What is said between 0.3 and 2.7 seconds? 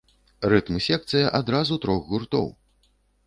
Рытм-секцыя адразу трох гуртоў!